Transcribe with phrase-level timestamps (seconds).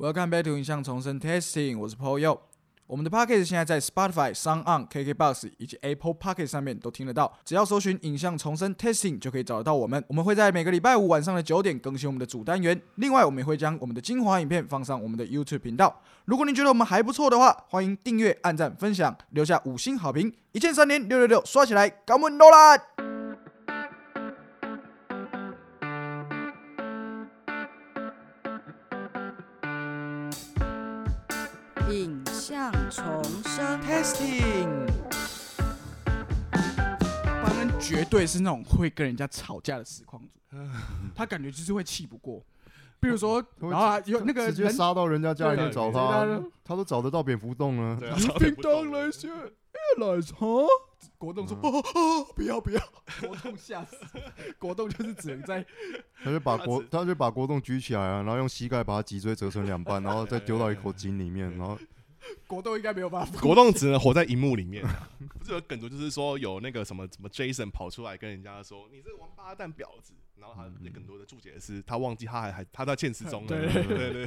[0.00, 2.38] Welcome back to 影像重生 Testing，我是 Paul Yo。
[2.86, 10.02] 我们的 Podcast 现在在 Spotify、s o n On、KKBox 以及 Apple Pocket 上面都听得到，只要搜寻“影像重生 Testing” 就可以找得到我们。
[10.08, 16.00] 我们会在每个礼拜五晚上的九点更新我们的主单元，另外我们也会将我们的精华影片放上我们的 YouTube 频道。
[16.24, 23.09] 如果您觉得我们还不错的话，欢迎订阅、按赞、分享，留下五星好评，一键三连六六六刷起来，搞我们多啦！
[38.10, 40.56] 对是那种会跟人家吵架的实况组，
[41.14, 42.44] 他感觉就是会气不过。
[43.00, 47.96] 比如说，然后啊有那个人直接杀到人家家里面找他，他都找得到蝙蝠洞了。
[47.98, 50.36] 对啊，你差点叮不懂了当来些来茶。
[51.16, 52.80] 国栋说：“哦哦，不要不要！”
[53.26, 53.96] 国栋吓死，
[54.58, 55.64] 国栋就是只能在
[56.22, 61.78] 他就把国他就把国栋举起来啊，然后用膝盖把他脊椎折成两半，然后再丢到一口井里面，然后
[62.46, 63.40] 国栋应该没有办法。
[63.40, 65.08] 果冻只能活在荧幕里面、啊。
[65.38, 73.48] 不是有梗图，就是说有那个什么什么 Jason 跑出来跟人家说：“你这个王八蛋婊子。”然后他那更多的注解是他忘记他还还他在现实中呢。
[73.48, 74.26] 对对对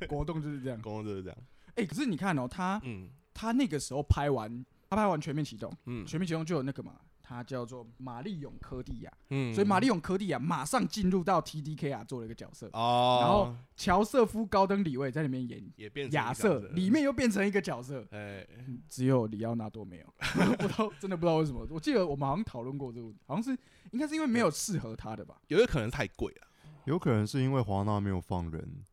[0.00, 0.80] 对， 国栋就是这样。
[0.82, 1.38] 果冻就是这样。
[1.76, 9.10] 哎，可是你看哦，他嗯他那个时候拍完，他拍完《全面启动》，嗯《全面启动》就有那个嘛，它叫做玛丽永科蒂亚。
[9.30, 18.46] 嗯所以玛丽永科蒂亚马上进入到 TDK 啊做了一个角色，哦，然后乔瑟夫高登李维在里面演也变成亚瑟，里面又变成一个角色，哎
[18.86, 20.06] 只有里奥纳多没有，
[20.58, 21.66] 不知道真的不知道为什么。
[21.70, 23.58] 我记得我们好像讨论过这个问题，好像是
[23.92, 25.36] 应该是因为没有适合他的吧？
[25.48, 26.46] 有的可能太贵了。
[26.84, 28.84] 有可能是因为华纳没有放人，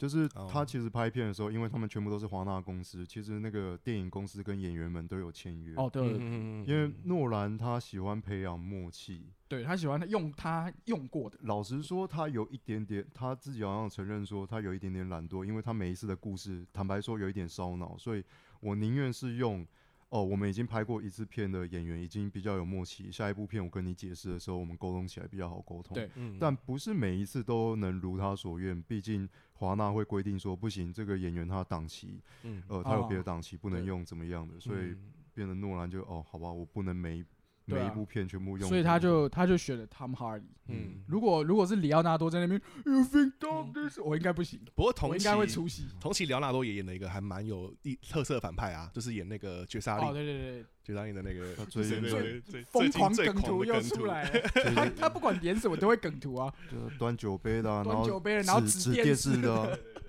[0.00, 0.48] 就是哦。
[0.50, 5.74] 他其实拍片的时候，因为他们全部都是华纳公司，其实那个电影公司跟演员们都有签约。
[5.76, 6.02] 哦，对。
[6.02, 18.24] 对对嗯因为诺兰他喜欢培养默契，对，他喜欢用他用过的，老实说，他有一点点，他自己好像承认说他有一点点懒惰，因为他每一次的故事，坦白说有一点烧脑，所以
[18.60, 19.66] 我宁愿是用
[20.10, 25.94] 哦，我们已经拍过一次片的演员已经比较有默契，下一部片我跟你解释的时候，我们沟通起来比较好沟通。
[25.94, 26.10] 对。
[26.16, 26.36] 嗯。
[26.40, 29.28] 但不是每一次都能如他所愿，毕竟
[29.60, 32.62] 华纳会规定说不行，这个演员他档期，嗯。
[32.66, 33.18] 呃，他有别哦。
[33.18, 35.12] 的档期不能用怎么样的，所以嗯。
[35.34, 37.26] 变得诺兰就哦，好吧，我不能每对啊
[37.70, 40.42] 每一部片全部用，所以他就他就选了 Tom Hardy。
[40.68, 45.86] 嗯，如果如果是里奥纳多在那边，You think dog this，我应该不行，不过同期我应该会出席。
[46.00, 50.08] 同期，里奥纳多也演了一个还蛮有一特色的反派啊，就是演那个绝杀令。
[50.08, 50.64] 哦，令，对对对。
[50.82, 54.40] 绝杀令的那个他最最最疯狂梗图又出来了。
[54.74, 59.40] 他他不管演什么都会梗图啊，就端酒杯的、啊，端酒杯的然后指电视。
[59.40, 59.68] 的啊、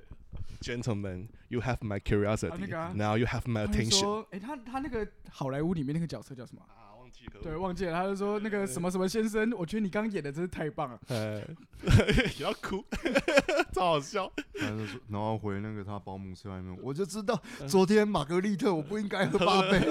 [0.61, 2.93] Gentlemen, you have my 啊 curiosity, 那个啊。
[2.95, 3.99] Now you have my attention。
[3.99, 6.61] 说，哎，他他那个好莱坞里面那个角色叫什么
[7.21, 7.41] 记了。
[7.43, 7.93] 对，忘记了。
[7.93, 10.99] 他就说那个什么什么先生，我觉得你刚刚演的真是太棒了。
[11.09, 11.41] 呃
[12.37, 12.83] 也要哭，
[13.73, 14.31] 超好笑。
[15.09, 19.81] 然后回那个他保姆车外面，我就知道昨天玛格丽特我不应该喝八杯，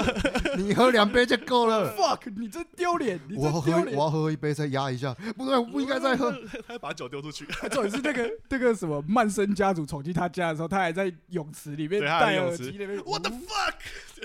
[0.57, 1.93] 你喝两杯就够了。
[1.97, 3.99] Fuck，你真丢脸，你我要喝，真丢脸。
[3.99, 6.33] 我要喝一杯再压一下，不对，我不应该再喝。
[6.69, 12.99] 他把酒丢出去，重点是那个那个什么曼森家族闯进他家的时候，他还在泳池里面对他在戴泳池耳机那边。
[13.01, 13.75] What the fuck？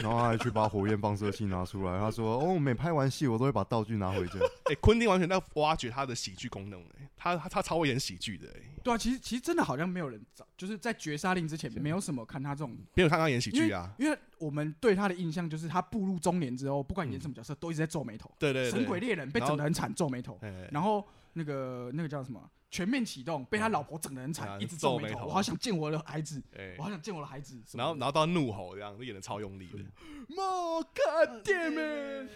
[0.03, 4.39] 然后他还去把火焰放射器拿出来，他说：“哦，每拍完戏我都会把道具拿回家。
[4.66, 13.94] 哎， 昆汀完全在挖掘他的喜剧功能，哎，他他他超会演喜剧的，哎，对啊，其实其实真的好像没有人找，就是在绝杀令之前，没有什么看他这种，没有看他演喜剧啊。
[13.97, 18.31] 因为我们对他的印象就是他步入中年之后，不管演什么角色，都一直在皱眉头。
[18.39, 20.39] 对对对，神鬼猎人被整得很惨，皱眉头。
[20.41, 21.05] 哎，然后
[21.35, 22.50] 那个那个叫什么？
[22.72, 25.13] 全面启动被他老婆整得很啊惨，一直皱眉头。
[25.13, 27.62] 皱眉头我好想见我的孩子，哎我，好想见我的孩子。
[27.66, 29.78] 什么然后然后到怒吼这样，演的超用力的。
[30.28, 32.29] My God damn it！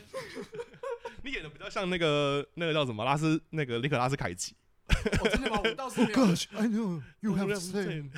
[1.24, 4.56] 你演的比较像那个那个叫什么拉斯那个尼克拉斯凯奇，
[5.22, 5.60] 我真的吗？
[5.64, 6.16] 我倒是没有。
[6.20, 8.10] Gosh, I know you have said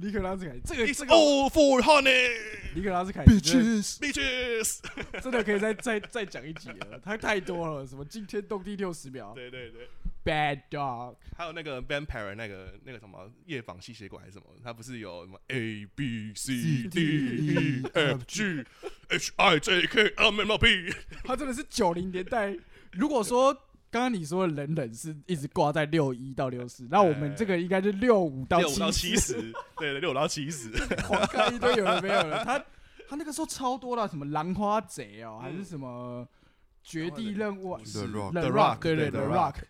[0.00, 2.30] 尼克拉斯凯奇，这个 It's 这个 all for honey
[2.74, 3.98] 尼克拉斯凯奇真的 bitches。
[3.98, 4.78] bitches。
[5.20, 9.88] 真的可以再再再讲一集了，他太多了，什么惊天动地六十秒对对对
[10.24, 17.00] ，，Bad Dog，还有那个 Vampire 那个那个什么夜访吸血鬼还是什么，他不是有什么 a b c d
[17.52, 18.64] e f g
[19.08, 20.94] h i j k l m n o p，
[21.24, 22.56] 他真的是九零年代。
[22.92, 23.56] 如果说
[23.90, 29.32] 刚刚你说的冷冷是一直挂在六一到六四，那我们这个应该是六五到六五到七七，十，
[29.76, 30.70] 对对，六五到七十，
[31.06, 32.44] 狂看一堆有的没有的。
[32.44, 32.58] 他
[33.08, 36.24] 他那个时候超多的，什么兰花贼哦，还是什么
[36.84, 39.66] 绝地任务啊 The Rock The Rock，Rock，对对对 The Rock，绝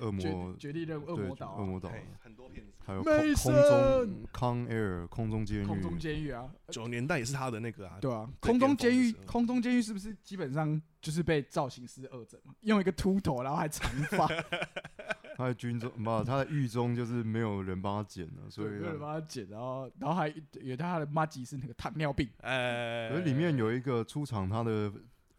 [0.00, 5.66] 恶魔绝地任务恶对魔岛啊、恶魔岛，嘿很多片子，还有空中康 Air 空中监狱。
[5.66, 12.54] 空中狱，监狱啊，九十年代也是他的那个啊，对啊，最空中监狱空中监狱是不是基本上就是被造型师恶整嘛？
[12.62, 14.26] 用一个秃头，然后还长发
[15.36, 24.92] 他在军中不，他在狱中就是没有人帮他剪了，所以对没有人帮他剪，然后然后还有他的妈吉是那个糖尿病，呃，而里面有一个出场，他的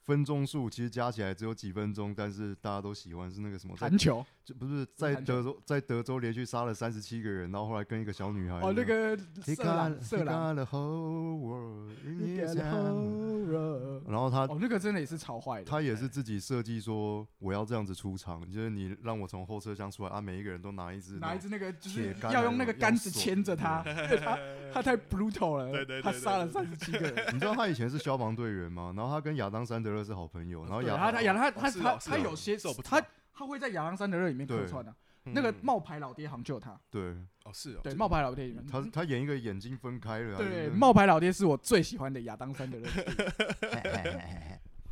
[0.09, 4.25] 分钟数其实加起来只有几分钟，但是大家都喜欢是那个什么，在弹球？
[4.44, 9.15] 就不是在德州在德州连续杀了三十七个人，然后后来跟一个小女孩哦，那个
[9.45, 24.17] He 色狼色狼，got the whole world in his hand 然后他哦，那个真的也是超坏的，他也是自己设计说我要这样子出场，就是你让我从后车厢出来啊，每一个人都拿一支拿一那支那个就是铁杆要用那个杆子牵着他，对。
[24.17, 24.39] 他
[24.71, 27.33] 他太 brutal 了，对对对他杀了三十七个人。
[27.33, 28.94] 你知道他以前是消防队员吗？
[28.95, 33.01] 然后他跟亚当·山德勒是好朋友，然后对，亚他他亚他他他他有些时候他
[33.34, 34.94] 他会在亚当山德勒里面客串的，
[35.24, 35.56] 那个嗯。
[35.62, 37.01] 冒牌老爹好像就有他，对。
[37.44, 42.88] 哦是哦，对，冒牌老爹里面，他他演一个眼睛分开了啊，对冒牌老爹是我最喜欢的亚当山德勒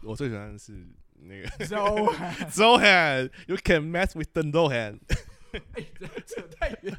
[0.04, 0.88] 我最喜欢的是
[1.20, 5.00] 那个 Zohan Zohan，You can mess with the Zohan。
[5.52, 5.84] 哎，
[6.26, 6.96] 扯太远，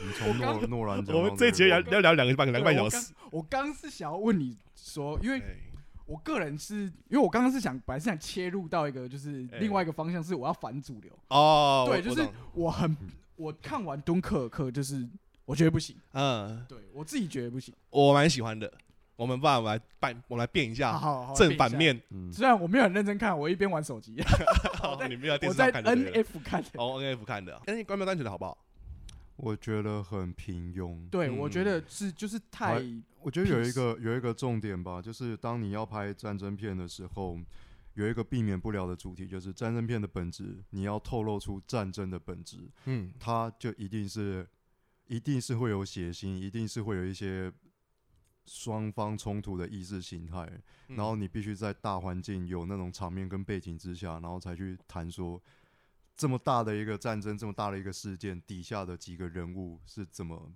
[0.00, 5.56] 你从诺诺兰讲我们这一节要要聊两个半两个半小时，我刚是想要问你说，因为哎
[6.06, 6.74] 我个人是
[7.08, 12.96] 因为我刚刚是想本来是想切入到一个就是哎另外一个方向，是我要反主流，哦，对，就是我很
[13.36, 15.08] 我看完敦刻尔克，就是
[15.44, 18.72] 我觉得不行，嗯，对我自己觉得不行，我蛮喜欢的。
[19.16, 21.70] 我们不然我们来办，我们来变一下好好正反。
[21.70, 21.96] 面。
[22.10, 24.10] 嗯，虽然我没有很认真看，我一边玩手机，
[25.08, 25.90] 你们要电我在视上看的。
[26.82, 27.62] 哦 N F 看的。
[27.66, 28.58] 哎，你关掉单曲的好不好？
[29.36, 31.08] 我觉得很平庸。
[31.08, 32.82] 对，嗯我觉得是就是太
[33.20, 37.38] 我觉得有一个有一个重点吧，就是当你要拍战争片的时候，
[37.94, 43.12] 有一个避免不了的主题，就是战争片的本质，你要透露出战争的本质，嗯。
[43.18, 44.46] 它就一定是
[45.06, 47.52] 一定是会有血腥，一定是会有一些
[48.46, 50.48] 双方冲突的意识形态，
[50.88, 50.96] 嗯。
[50.96, 55.42] 然后你必须在大环境有那种场面跟背景之下，然后才去谈说
[56.16, 60.52] 这么大的一个战争，这么大的一个事件底下的几个人物是怎么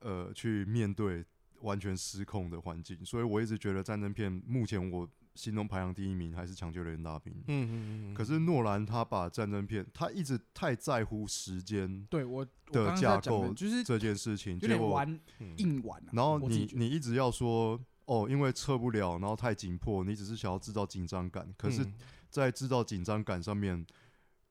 [0.00, 1.24] 呃去面对
[1.60, 3.04] 完全失控的环境。
[3.04, 7.32] 所以我一直觉得战争片目前我心中排行第一名还是《抢救雷恩大兵》。
[7.36, 16.10] 嗯嗯嗯，可是诺兰他把战争片，他一直太在乎时间对我我的架构就是这件事情，有结果点玩嗯硬玩啊。
[16.12, 21.48] 然后你你一直要说哦，因为撤不了，然后太紧迫，你只是想要制造紧张感。
[21.56, 21.94] 可是嗯，
[22.28, 23.86] 在制造紧张感上面，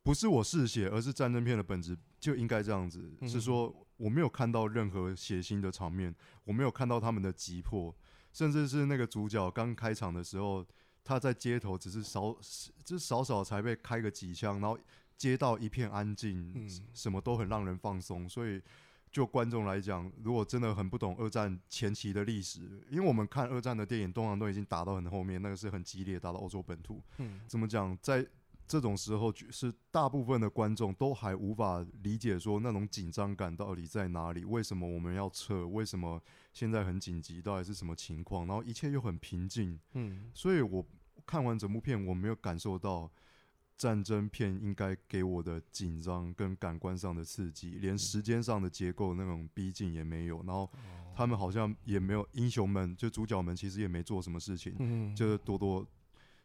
[0.04, 6.14] 不是我嗜血，而是战争片的本质就应该这样子，嗯是说我没有看到任何血腥的场面，
[6.44, 7.96] 我没有看到他们的急迫，
[8.34, 10.66] 甚至是那个主角刚开场的时候，
[11.04, 12.36] 他在街头只是少
[12.84, 14.78] 就是少少才被开个几枪，然后
[15.18, 18.62] 街道一片安静，嗯什么都很让人放松，所以。
[19.14, 27.04] 就观众来讲，如果真的很不懂二战前期的历史，因为我们看二战的电影，通常都已经打到很后面，那个是很激烈，打到欧洲本土。
[27.18, 28.26] 嗯怎么讲，在
[28.72, 36.22] 这种时候，是大部分的观众都还无法理解说那种紧张感到底在哪里，为什么我们要撤，为什么
[36.54, 40.86] 现在很紧急，到底是什么情况，然后一切又很平静，嗯所以我
[41.26, 43.12] 看完整部片，我没有感受到
[43.76, 50.70] 战争片应该给我的紧张跟感官上的刺激，连时间上的结构那种逼近也没有，然后
[51.14, 55.14] 他们好像也没有英雄们，就主角们其实也没做什么事情，嗯。
[55.14, 55.86] 就是躲躲，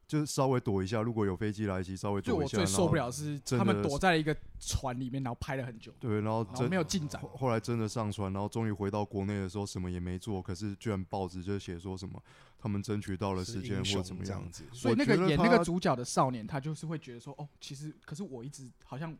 [0.06, 2.58] 就是稍微躲一下，如果有飞机来袭，稍微躲一下。
[2.58, 7.50] 我最受不了是他们躲在了一个船里面，然后拍了很久，对，然后真没有进展后。
[7.50, 12.22] 来真的上船，然后终于回到国内的时候，什么也没做，可是居然报纸就写说什么
[12.56, 14.48] 他们争取到了时间或怎么样。
[14.50, 14.62] 子？
[14.72, 19.16] 所以那个演那个主角的少年，他就是会觉得说，哦，其实可是我一直好像，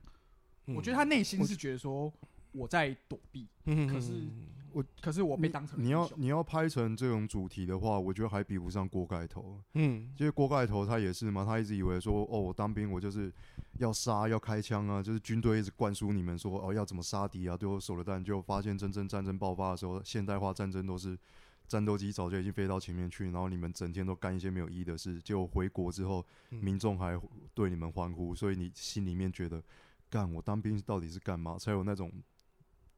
[0.67, 2.13] 我觉得他内心是觉得说
[2.53, 4.29] 我在躲避，嗯，可是
[4.75, 9.61] 嗯可是我被当成了你要你要拍成这种主题的话，我觉得还比不上锅盖头。
[9.75, 13.33] 嗯因为锅盖头他也是嘛，他一直以为说，哦，我当兵我就是
[13.79, 21.19] 要杀要开枪啊，就是军队一直灌输你们说，哦，要怎么杀敌啊，最后手榴弹就发现真正战争爆发的时候，现代化战争都是
[21.67, 27.19] 战斗机早就已经飞到前面去，然后你们整天都干一些没有意义的事，结果回国之后，嗯民众还
[27.55, 29.63] 对你们欢呼，所以你心里面觉得，
[30.09, 31.59] 干我当兵到底是干嘛？
[31.59, 32.13] 才有那种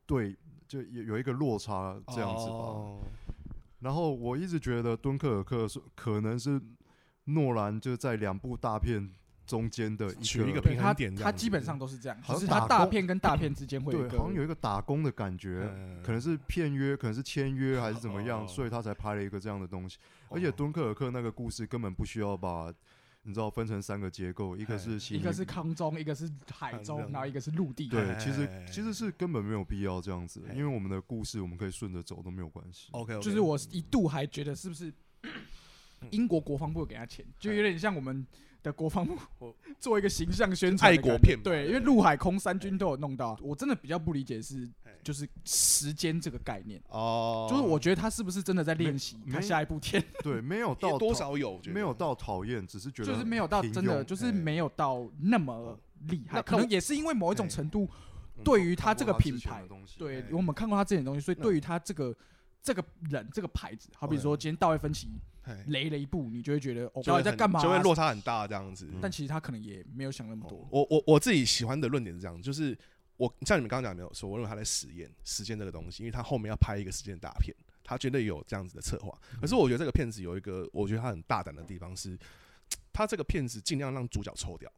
[0.08, 0.34] 对，
[0.66, 2.54] 就有有一个落差这样子吧。
[2.54, 3.00] 哦
[3.80, 6.60] 然后我一直觉得敦刻尔克是可能是
[7.26, 9.08] 诺兰就在两部大片
[9.46, 19.96] 中间的一取一个个平衡点这样子他基本上都是这样，好只是他大片跟大片之间会 对，好像有一个打工的感觉，嗯可能是片约，可能是签约还是怎么样，哦所以他才拍了一个这样的东西。
[20.28, 22.74] 而且哦敦刻尔克那个故事根本不需要把
[23.28, 27.86] 你知道分成三个结构，一个哎是一个是空中，一个是海中，然后一个是陆地。
[27.86, 32.88] 对，其实哎其实是根本没有必要这样子，哎因为我们的故事我们可以顺着走都没有关系。
[32.92, 34.90] OK，就是我一度还觉得是不是
[36.08, 38.26] 英国国防部给他钱，就有点像我们
[38.62, 43.38] 的国防部我做一个形象宣传爱国片对，因为陆海空三军都有弄到。
[43.42, 57.48] 我真的比较不理解是哎就是时间这个概念，哦，就是我觉得他是不是真的在练习没他下一步天， 对，没有到多少有，没有到讨厌，只是觉得就是没有到真的就是没有到那么厉害，可能也是因为某一种哎。
[57.48, 57.88] 程度，
[58.36, 59.64] 嗯对于他这个品牌
[59.96, 60.24] 对哎。
[60.30, 62.14] 我们看过他这点东西，所以对于他这个
[62.62, 65.08] 这个人这个牌子，好比说今天大卫芬奇
[65.42, 65.56] 嘿。
[65.68, 67.62] 雷了一步，你就会觉得哦，到底在干嘛啊？
[67.62, 68.86] 就会落差很大这样子。
[69.00, 70.68] 但其实他可能也没有想那么多。
[70.70, 72.76] 我我我自己喜欢的论点是这样，就是
[73.18, 79.12] 我像你们刚刚讲没有说，我认为他在实验时间这个东西，因为他后面要拍一个时间大片，他绝对有这样子的策划。
[79.40, 82.18] 可是我觉得这个片子有一个，我觉得他很大胆的地方是，
[82.92, 84.72] 他这个片子尽量让主角抽掉，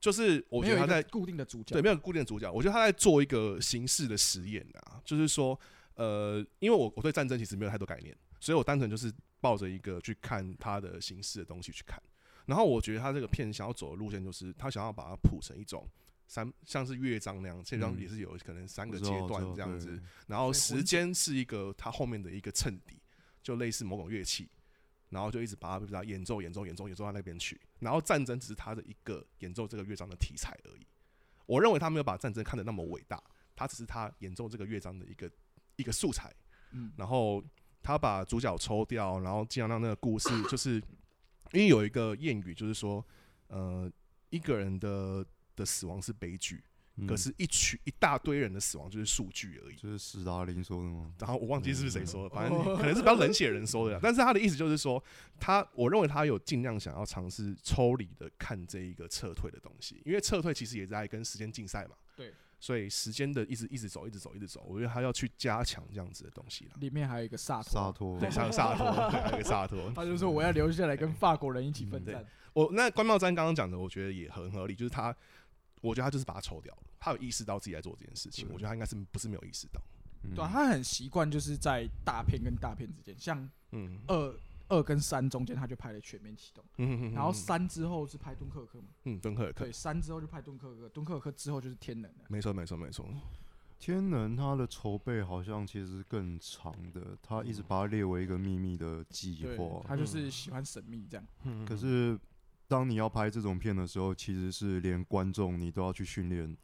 [0.00, 2.50] 就是我觉得他在固定的主角，对，没有固定的主角。
[2.50, 5.58] 我觉得他在做一个形式的实验啊，就是说，
[5.94, 12.02] 呃，因为我我对战争其实没有太多概念，所以我单纯就是抱着一个去看他的形式的东西去看。
[12.46, 15.86] 然后我觉得他这个片想要走的路线，就是他想要把它谱成一种
[16.28, 20.00] 三，像是乐章那样，这张嗯也是有可能三个阶段这样子。
[20.26, 23.00] 然后时间是一个它后面的一个衬底，
[23.42, 24.46] 就类似某种乐器，
[25.08, 30.86] 然后就一直把它不知道演奏演奏演奏演奏到那边去，然后战争只是他的一个演奏这个乐章的题材而已。
[31.46, 33.18] 我认为他没有把战争看得那么伟大，
[33.56, 35.30] 他只是他演奏这个乐章的一个
[35.76, 36.30] 一个素材，
[36.72, 37.42] 嗯，然后
[37.82, 40.74] 他把主角抽掉，然后尽量让那个故事就是，
[41.52, 43.02] 因为有一个谚语就是说，
[43.46, 43.90] 呃，
[44.28, 45.24] 一个人的
[45.58, 46.62] 的死亡是悲剧，
[46.96, 49.76] 嗯可是一群一大堆人的死亡就是数据而已。
[49.76, 51.12] 就是史达林说的吗？
[51.18, 53.98] 然后我忘记是不是谁说的，反正哦可能是比较冷血人说的。
[54.02, 55.02] 但是他的意思就是说，
[55.38, 61.96] 他我认为他有尽量想要尝试抽离的看这一个撤退的东西，因为撤退其实也在跟时间竞赛嘛。
[62.16, 62.32] 对。
[62.60, 66.72] 所以时间的一直一直走，一直走，一直走，我觉得他要去加强这样子的东西了。
[66.80, 69.78] 里面还有一个萨托，萨托，对，像萨托，对还有一个萨托。
[69.94, 72.26] 他就说我要留下来跟法国人一起奋战。
[72.54, 75.14] 我那关茂瞻刚刚讲的，我觉得也很合理，就是他，
[75.82, 79.80] 我觉得他就是把它抽掉了，他有意识到自己在做这件事情，我觉得他应该是不是没有意识到。
[80.24, 84.34] 嗯对啊，他很习惯就是在大片跟大片之间，像嗯二
[84.68, 92.24] 二跟三中间他就拍了全面启动，嗯然后三之后是拍敦刻尔克嘛，嗯敦刻尔克对，，三之后就拍敦刻尔克，敦刻尔克之后就是天能了。
[92.28, 93.06] 没错没错没错。
[93.78, 99.84] 天能它的筹备好像其实更长的，他一直把它列为一个秘密的计划，。
[99.86, 101.24] 他就是喜欢神秘这样。
[101.44, 102.18] 嗯可是
[102.68, 106.54] 当你要拍这种片的时候，其实是连观众你都要去训练，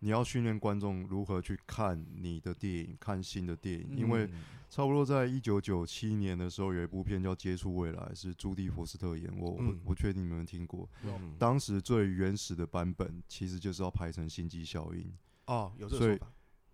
[0.00, 10.88] 你要训练观众如何去看你的电影，看新的电影，因为嗯差不多在一九九七年的时候，有一部片叫《接触未来》，是朱迪福斯特演，我我嗯我确定你们听过。
[11.04, 15.10] 嗯当时最原始的版本其实就是要拍成星际效应。
[15.46, 16.26] 哦有这说法，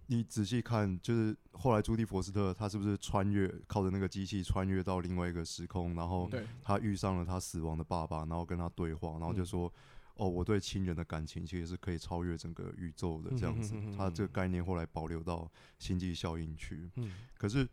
[0.07, 6.31] 你仔细看，就是后来朱迪佛斯特他是不是穿越，靠着那个机器穿越到另外一个时空，然后，
[6.63, 9.73] 他遇上了他死亡的爸爸，然后跟他对话，然后就嗯说
[10.17, 13.75] ：“哦，我对亲人的感情其实是可以超越整个宇宙的这样子。
[13.75, 16.91] 嗯哼哼哼他这个概念后来保留到星际效应区。
[16.97, 17.67] 嗯可是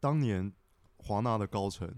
[0.00, 0.52] 当年
[0.96, 1.88] 华纳的高层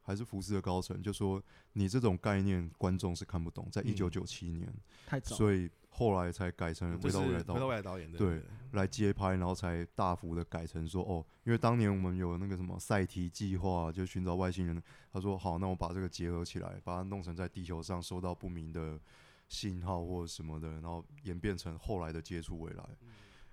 [0.00, 1.42] 还是福斯的高层就说
[1.74, 4.72] ：“你这种概念观众是看不懂。”在一九九七年，
[5.04, 5.36] 太早。
[5.36, 14.82] 所以后来才改成回到到未来导未来导演对来接拍，然后才大幅的改成说哦，因为当年我们有那个什么赛提计划，就寻找外星人。
[15.10, 19.00] 他说好，那我把这个结合起来，把它弄成在地球上收到不明的
[19.48, 22.84] 信号或者什么的，然后演变成后来的接触未来。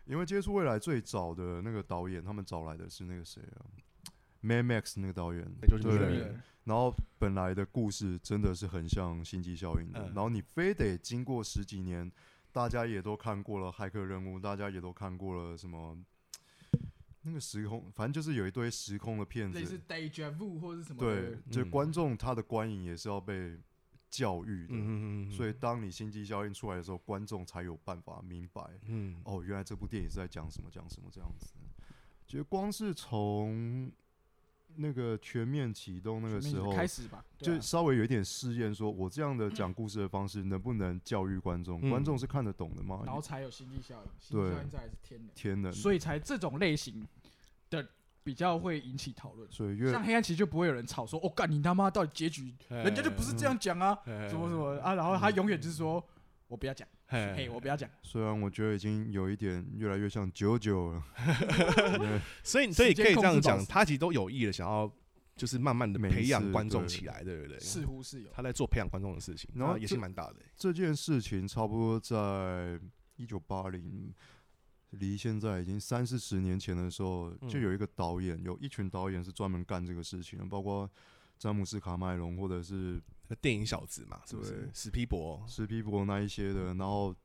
[0.06, 3.64] 因为接触未来最早的那个导演，他们找来的是那个谁啊
[4.44, 6.34] ，Mad Max 那个导演，对
[6.66, 10.12] 然后本来的故事真的是很像星际效应的，嗯。
[10.14, 12.12] 然后你非得经过十几年，
[12.54, 15.98] 大家也都看过了骇客任务，大家也都看过了什么
[17.24, 23.58] 那个时空，反正就是有一堆时空的片类似子，Deja Vu 或什么对，，就嗯观众他的观影也是要被
[24.10, 31.54] 教育的，所以当你心机效应出来的时候，观众才有办法明白，嗯哦，原来这部电影是在讲什么讲什么这样子。
[32.28, 33.92] 其实光是从
[34.76, 41.80] 那个全面启动那个时候开始吧，对就啊稍微有一点试验，说我这样的讲故事的方式能不能教育观众？
[41.82, 43.02] 嗯观众是看得懂的吗？
[43.06, 47.06] 然后才有心际效应，星际对效应再是天能，天能，所以才这种类型
[47.70, 47.86] 的
[48.24, 49.52] 比较会引起讨论。
[49.52, 56.04] 所以越像黑暗骑士就不会有人吵说，哦，干你他妈到底结局，人家就不是这样讲啊，哎什么什么啊，然后他永远就是说，
[56.48, 57.03] 我不要讲，哎
[57.36, 61.04] 嘿，我不要讲，虽然我觉得已经有一点越来越像九九了，
[62.44, 64.92] 所以所以可以这样讲，他其实都有意的想要
[65.36, 67.60] 就是慢慢的培养观众起来，对不对？
[67.60, 68.30] 似乎是有。
[68.32, 70.46] 他在做培养观众的事情，然后也是蛮大的、欸。
[70.56, 72.80] 这件事情差不多在
[73.16, 74.12] 一九八零，
[74.90, 80.90] 离现在已经三四十年前的时候，就嗯有一个导演，有一群导演是专门干这个事情的，包括
[81.38, 84.70] 詹姆斯卡麦隆或者是那电影小子嘛，是不是对？
[84.74, 87.16] 史皮博，史皮博那一些的，然后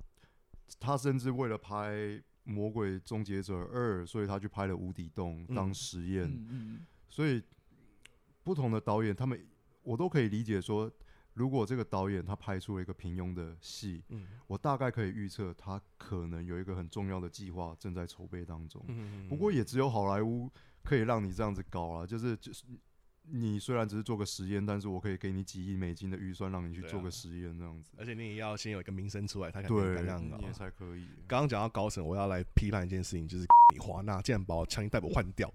[0.81, 1.91] 他甚至为了拍
[2.45, 6.25] 《魔鬼终结者二》，所以他去拍了《无底洞》当嗯实验。
[6.25, 7.43] 嗯嗯，所以
[8.43, 9.47] 不同的导演，他们
[9.83, 10.91] 我都可以理解说，
[11.35, 18.83] 如果这个导演他拍出了一个平庸的戏，嗯我大概可以预测他可能有一个很重要的计划正在筹备当中。
[18.89, 20.51] 嗯不过也只有好莱坞
[20.83, 22.65] 可以让你这样子搞啊，就是就是
[23.31, 27.93] 你虽然只是做个实验，但是我可以给你几亿美金的预算，让你去做个实验这样子。
[27.97, 30.47] 而且你也要先有一个名声出来，他才能对敢这样搞你。
[30.47, 31.07] 也才可以。
[31.27, 35.49] 刚刚讲到高层，我要来批判一件事情，就是你华纳竟然把我枪衣带我换掉，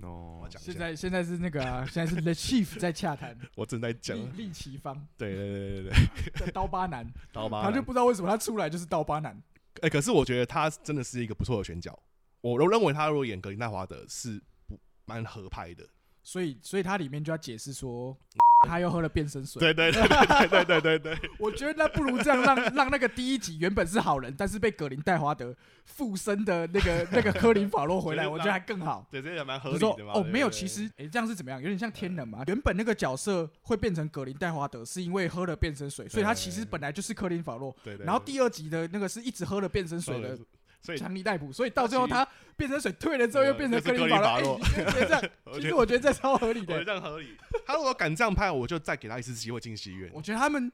[0.00, 5.92] 哦我，讲现，在现在是那个啊，现在是 The Chief 在洽谈， 我正在讲利，利奇方对对对对
[6.36, 9.40] 对， 刀疤男， 刀疤男他就不知道为什么他出来就是刀疤男。
[9.82, 11.98] 哎、可是我觉得他真的是一个不错的选角，
[12.40, 15.84] 我都认为他如果演格林戴华德是不蛮合拍的。
[16.24, 18.16] 所以，所以他里面就要解释说，
[18.66, 19.60] 他又喝了变身水。
[19.60, 25.54] 对对对对对对对对， 我觉得那不如这样让让那个第一集原本是好人，但是被葛林戴华德
[25.84, 29.06] 附身的那个 那个科林法洛回来，我觉得还更好。
[29.10, 30.14] 对，这也蛮合理的嘛。
[30.14, 31.60] 哦，没有，其实诶，这样是怎么样？
[31.60, 32.42] 有点像天能嘛。
[32.46, 37.74] 原本那个角色会变成葛林戴华德，是因为喝了变身水，所以他其实本来就是科林法洛。
[37.84, 40.46] 对对，然后第二集的那个是一直喝了变身水的对
[40.84, 42.26] 所以强力逮捕，所以到最后他
[42.56, 44.58] 变成水退了之后又变成就是科林法洛。
[44.58, 44.68] 法
[45.56, 46.84] 其实我觉得这超合理我觉得的。
[46.84, 47.34] 这样合理。
[47.66, 50.10] 他如果敢这样拍，我就再给他一次机会进戏院。
[50.12, 50.70] 我觉得他们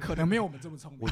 [0.00, 1.08] 可能没有我们这么聪明我。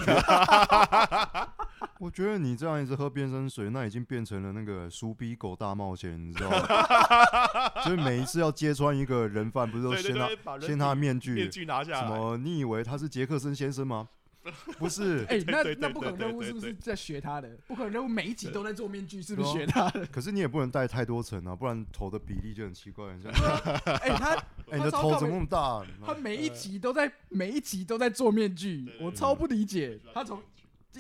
[2.11, 7.83] 觉得， 你这样一直喝变身水，那已经变成了那个鼠逼狗大冒险，你知道吗？
[7.85, 11.33] 所以每一次要揭穿一个人犯，不是都对对掀他对，把人掀他的面具？
[11.33, 12.00] 面具拿下。
[12.00, 12.37] 什么？
[12.37, 14.09] 你以为他是杰克森先生吗？
[14.78, 15.24] 不是。
[15.28, 17.48] 哎、那那不可能任务是不是在学他的？
[17.66, 20.06] 不可能任务每一集都在做面具，是不是学他的？
[20.06, 23.06] 可是你也不能戴太多层啊，不然头的比例就很奇怪。
[23.84, 24.34] 哎、他
[24.70, 25.84] 哎，你的头怎么那么大？
[26.04, 29.98] 他每一集都在每一集都在做面具，我超不理解。
[30.12, 30.42] 他从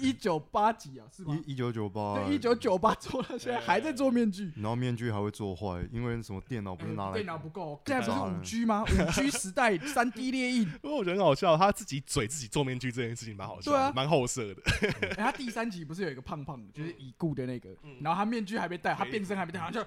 [0.00, 1.38] 一九八几啊，是吗？
[1.46, 4.52] 一一九九八，对，一九九八做到现在还在做面具。
[4.56, 8.84] 然后面具还会做坏，因为什么电脑不是拿来哎电脑不够，现在不是五 G 吗？
[8.84, 10.68] 五 G 时代，三 D 列印。
[10.82, 14.62] 不过我觉得很好笑，他自己嘴自己做面具这件事情蛮好笑的，对啊蛮后色的。
[15.02, 19.86] 哎他第三集不是有一个胖胖的，就是已故的那个，嗯然后他面具还没戴，他变身还没戴，然后就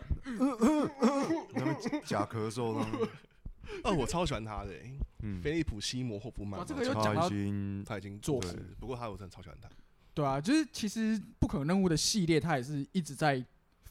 [1.53, 3.09] 那边假咳嗽那样。
[3.83, 4.91] 哦，我超喜欢他的、欸，
[5.21, 9.69] 嗯，菲利普西摩霍夫曼这个又他讲到已经他已经做过世，不过他我真的超喜欢他。
[10.13, 13.43] 对啊，就是其实不可能任务的系列，它也是一直在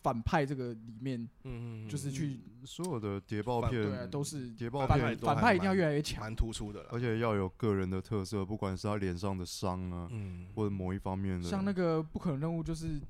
[0.03, 6.21] 反派这个里面，嗯就是去所有的谍报片对啊，都是谍报片反派一定要越来越强。
[6.21, 6.89] 蛮突出的了。
[6.93, 13.01] 而且要有个人的特色，不管是他脸上的伤啊，嗯，或者某一方面的，像那个不可能任务就是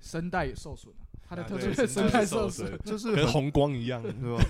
[0.00, 4.42] 声带也受损了，他的啊特对声带带受损，就是很跟红光一样，对吧？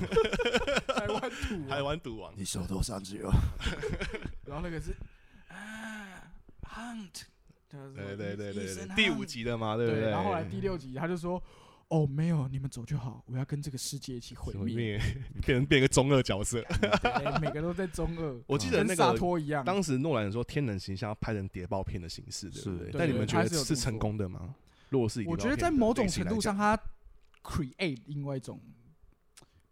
[0.99, 2.33] 台湾土啊，台湾赌王。
[2.37, 3.31] 你手头上只有
[4.47, 4.95] 然后那个是
[5.49, 7.27] 啊，hunt，就是
[7.71, 10.11] 对对对对第五集的嘛，对不对，对？
[10.11, 11.43] 然后后来第六集他就说。
[11.91, 13.25] 哦，没有，你们走就好。
[13.25, 14.63] 我要跟这个世界一起毁灭。
[14.63, 14.99] 毁灭，
[15.41, 16.63] 变成变个中二角色。
[17.41, 19.65] 每个都在中二，我记得那个托一样。
[19.65, 22.93] 当时诺兰说天能形象要拍成谍报片的形式，对不对？
[22.93, 24.55] 是但你们觉得是成功的吗？
[24.91, 26.79] 如果是以我觉得在某种程度上，，他
[27.43, 28.61] create 另外一种，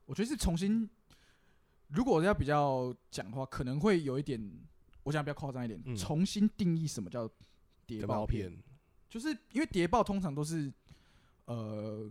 [0.06, 0.88] 我觉得是重新，
[1.88, 4.40] 如果要比较讲的话，可能会有一点，
[5.02, 7.30] 我想比较夸张一点，嗯重新定义什么叫
[7.86, 8.52] 谍谍报报片，
[9.08, 10.72] 就是因为谍报通常都是
[11.46, 12.10] 呃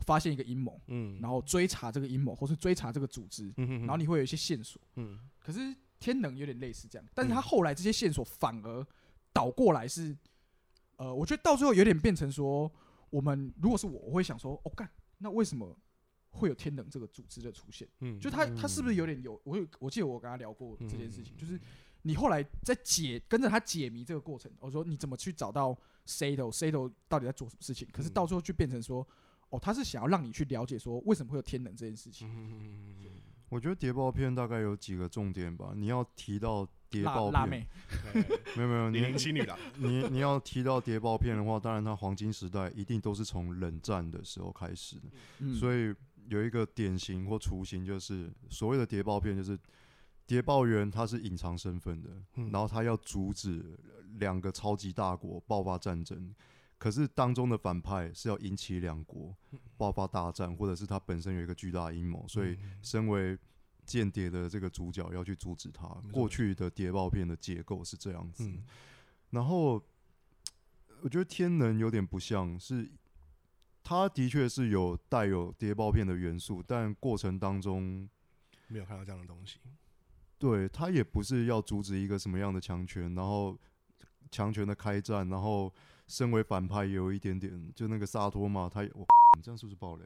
[0.00, 4.80] 发现一个阴谋，嗯，然后追查这个阴谋，或是追查这个组织，嗯哼哼，然后你会有一些线索。
[4.96, 8.86] 嗯可是天能有点类似这样，但是嗯他后来这些线索反而
[9.32, 10.16] 倒过来是，
[10.96, 12.70] 呃，我觉得到最后有点变成说，
[13.10, 15.76] 我们如果是我，我会想说，哦，干，那为什么
[16.30, 17.86] 会有天能这个组织的出现？
[18.00, 19.40] 嗯，就他他是不是有点有？
[19.44, 21.60] 我有我记得我跟他聊过这件事情，嗯就是
[22.02, 27.88] 你后来在解跟着他解谜这个过程，我说你怎么去找到 Sato Sato 到底在做什么事情？
[27.92, 29.06] 可是嗯到最后就变成说，
[29.50, 32.28] 哦，他是想要让你去了解说为什么会有天能这件事情。
[32.30, 35.72] 嗯我觉得谍报片大概有几个重点吧。
[35.74, 37.66] 你要提到谍辣报片，
[38.56, 45.02] 没有 没有，零零你七女郎，你你要提到谍报片的话，当然它黄金时代一定都是从冷战的时候开始的。
[45.40, 45.92] 嗯，所以
[46.28, 49.58] 有一个典型或雏形，就是所谓的谍报片，就是
[50.30, 53.76] 谍报员他是隐藏身份的，嗯然后他要阻止
[54.20, 56.32] 两个超级大国爆发战争，
[56.78, 59.36] 可是当中的反派是要引起两国
[59.76, 63.36] 爆发大战，或者是他本身有一个巨大的阴谋，所以嗯身为
[63.84, 65.88] 间谍的这个主角要去阻止他。
[66.12, 68.62] 过去的谍报片的结构是这样子，嗯
[69.30, 69.82] 然后
[71.02, 72.88] 我觉得天能有点不像是。
[73.82, 78.08] 它的确是有带有谍报片的元素，但过程当中
[78.68, 79.58] 没有看到这样的东西。
[80.40, 83.56] 对他也不是要阻止一个什么样的强权，然后
[84.30, 85.70] 强权的开战，然后
[86.08, 90.04] 身为反派也有一点点，就那个萨托嘛，他也我你这样是不是暴雷？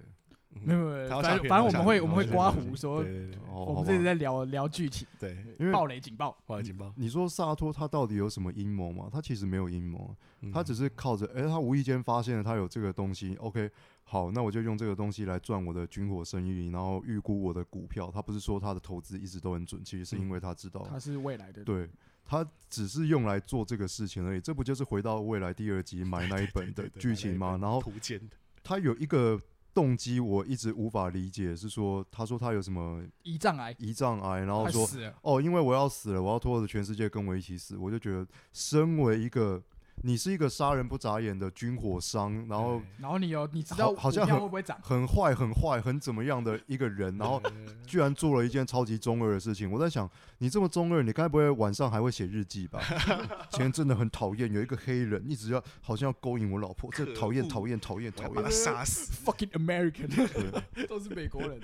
[0.57, 3.05] 嗯没有没有，反正反正我们会我们会刮胡说，
[3.51, 6.37] 我们这直在聊聊剧情，对，因为暴雷警报。
[6.47, 9.09] 暴雷警报，你说萨托他到底有什么阴谋吗？
[9.11, 10.15] 他其实没有阴谋
[10.53, 13.69] 他只是靠着，哎，他无意间发现了他有这个东西，OK，
[14.07, 18.11] 好，那我就用这个东西来赚我的军火生意，然后预估我的股票。
[18.13, 21.89] 他不是说他的投资一直都很准，其实是因为他知道，他是未来的，对
[22.25, 24.41] 他只是用来做这个事情而已。
[24.41, 27.59] 这不就是回到未来第二集买那一本的剧情吗？
[27.61, 29.41] 然后图鉴的，他有一个
[29.73, 34.87] 动机，我一直无法理解，是说他说他有什么胰脏癌，胰脏癌，然后说，
[35.23, 37.77] 哦，因为我要死了，我要拖着全世界跟我一起死。
[37.77, 39.61] 我就觉得，身为一个
[40.07, 44.79] 你是一个杀人不眨眼的军火商，然后然后你有你知道好好像很会不会涨？
[44.83, 47.41] 很坏、很坏、很怎么样的一个人，然后
[47.87, 49.71] 居然做了一件超级中二的事情。
[49.73, 50.07] 我在想，
[50.39, 52.83] 你这么中二，你该不会晚上还会写日记吧？
[53.51, 58.53] 前真的很讨厌，有一个黑人一直要好像要勾引我老婆，这讨厌、讨厌、讨厌、讨厌把他厌。
[58.53, 59.11] 杀死。
[59.25, 60.29] Fucking American，
[60.87, 61.59] 都是美国人。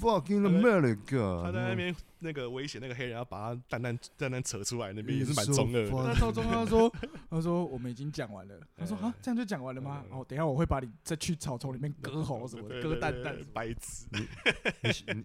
[0.00, 6.14] ，fucking America，他在那边那个威胁那个黑人，要把他蛋蛋蛋蛋扯出来，那边也是蛮中二的。
[6.14, 6.92] 他说，
[7.28, 8.60] 他说我们已经讲完了。
[8.76, 10.04] 他说嗯啊，这样就讲完了吗？
[10.10, 13.36] 嗯哦，等一下我会把你再去草丛里面割喉什么的，割蛋蛋。
[13.52, 14.06] 白痴。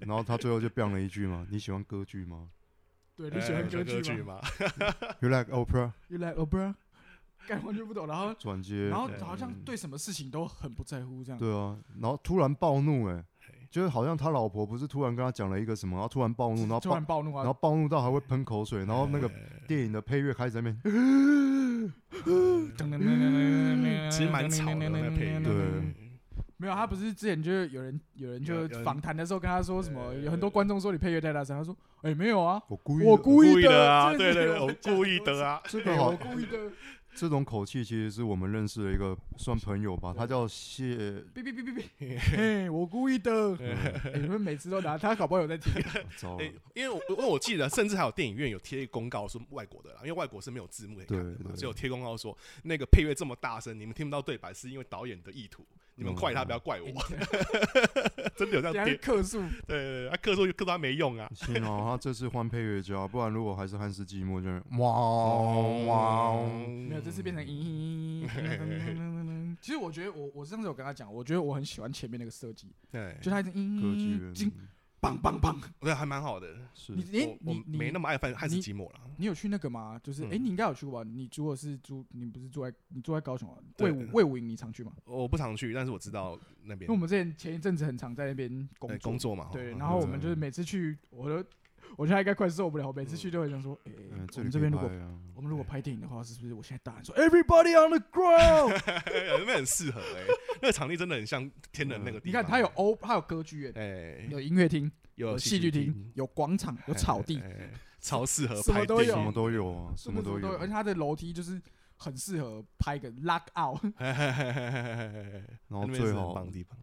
[0.02, 2.50] 然后他最后就变了一句嘛：“你喜欢歌剧吗
[3.16, 4.42] 对，你喜欢哎歌剧剧吗吗？？
[5.22, 6.74] You like opera？”？You like opera？
[7.48, 11.38] 干完全不懂，然后转接，然后好像对什么事情都很不在乎这样。
[11.40, 13.24] 对啊，然后突然暴怒、哎，
[13.70, 17.54] 就是好像他老婆不是突然跟他讲了一个什么，然后突然暴怒，然后突然，暴怒然后啊！
[17.54, 20.82] 暴怒到还会喷口水，然后那个哎电影的配乐开始在那边，
[24.12, 25.40] 其实蛮吵的那个配乐。
[25.40, 25.54] 对。
[26.58, 35.62] 没有，他不是之前就有人有人就访谈的时候跟他说什么，有很多观众说你配乐太大声，他说哎没有啊，我故意，我故意的啊，对对对， 我故意的啊。
[35.68, 36.58] 这个我，故意的，
[37.16, 40.84] 这种口气其实是我们认识的一个算朋友吧，他叫谢，
[41.34, 43.56] 哔哔哔哔哔， 嘿，我故意的。
[43.56, 45.74] 哎你们每次都拿他，搞不好有在听。
[46.18, 56.88] 糟 了哎，因为我因为我记得，甚至还有电影院有贴一公告说外国的啦，因为外国是没有字幕可以看的只有贴公告说那个配乐这么大声，你们听不到对白，是因为导演的意图，你们怪他，嗯不要怪我，
[58.36, 65.86] 真的有这样贴，客诉，对对对，他克数克数他没用啊，幸好 他这次换配乐家，不然如果还是汉斯寂寞，就是哇哦。
[65.88, 66.50] 哇哦，
[66.90, 68.28] 没有，这次变成咦。
[69.62, 73.56] 其实我觉得我我上次有跟他讲，我觉得我很喜欢前面那个设计，对，就他一直歌
[73.96, 74.68] 剧咦，金院
[75.06, 75.56] 棒棒棒。
[75.80, 76.48] 我觉得还蛮好的。
[76.74, 80.00] 是你你你你没那么爱犯汉斯你季默了，你有去那个吗？
[80.04, 81.10] 就是哎、嗯你应该有去过吧？
[81.10, 83.58] 你如果是住，你不是住在你住在高雄啊？
[83.80, 84.92] 魏武魏武营你常去吗？
[85.06, 91.48] 我不常去，但是我知道那边因为我们之前前一阵子很常在那边工工作嘛，对，哦然后我们就是每次去，我都
[91.98, 94.90] 我现在应该快受不了，我每次去都会想说，哎、嗯，我们这边如果
[95.34, 98.82] 我们如果拍电影的话，是不是我现在大喊说 Everybody on the ground？
[99.40, 100.24] 那边很适合哎，
[100.62, 102.42] 那个场地真的很像天人那个地方。
[102.42, 107.42] 你看它有欧，它有歌剧院，哎，有音乐厅，有有戏剧厅，有广场，有草地，
[108.00, 110.74] 超适合什么都有拍电影什么都有啊，什么都有而且。
[110.74, 111.62] 它的楼梯就是
[111.98, 113.82] 很适合拍个 lock out。
[115.68, 116.78] 然后最好棒的地方。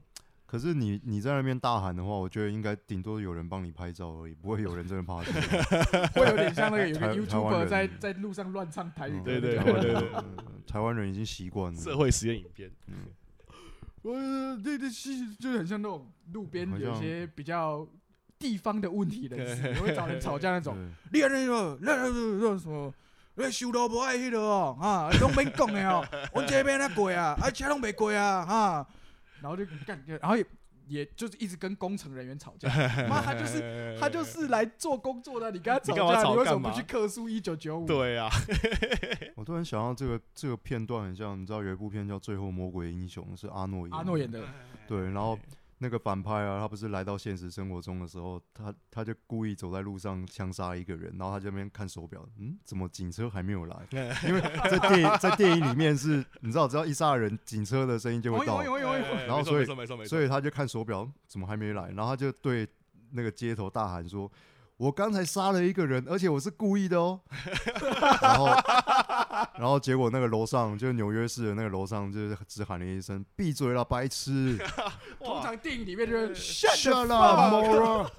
[0.53, 5.41] 可是你你在那边大喊的话，我觉得应该顶多有人帮你拍照而已，不会有人真的爬起来。
[6.13, 10.11] 会有点像那个有个 YouTuber 在在路上乱唱台语嗯歌，对对对对
[10.67, 11.81] 台湾人已经习惯了。
[11.81, 12.71] 社会实验影片，
[14.03, 17.89] 呃，对对是，就很像那种路边有些比较
[18.39, 20.77] 地方的问题人士，会找人吵架那种。
[21.11, 22.93] 对你安那个，那那那什么？
[23.37, 28.87] 你收到无爱迄个哦，哈，拢免讲的哦， 阮这边那过啊，啊车拢袂过啊，哈，
[29.43, 30.47] 然后就干，然后也
[30.89, 32.69] 也就是一直跟工程人员吵架，
[33.09, 37.87] 妈，他就是他就是来做工作的，你跟他吵架，吵你为什么不去克诉一九九五？
[37.87, 38.29] 对啊，
[39.37, 43.97] 我突然想到这个这个片段很像，你知道有一部片叫《最后魔鬼英雄》，是阿诺演的。
[43.97, 44.41] 阿诺演的，
[44.87, 45.39] 对，然后
[45.83, 53.77] 那个反派啊，他不是来到现实生活中的时候，他他就故意走在路上枪杀一个人，然后他这边看手表，嗯，怎么警车还没有来？
[54.25, 54.41] 因为
[54.71, 59.67] 在电影在电影里面是，你知道，只要一杀人，警车的声音就会到然后所以
[60.07, 61.89] 所以他就看手表，怎么还没来？
[61.89, 62.69] 然后他就对
[63.11, 64.31] 那个街头大喊说
[64.79, 67.21] ：“我刚才杀了一个人，而且我是故意的哦。”
[68.23, 68.47] 然后，
[69.59, 74.59] 然后结果那个楼上就是纽约市的那个楼上，就是只喊了一声“闭嘴了，白痴
[75.19, 78.11] 通常电影里面就是 ”，Shut up, moron！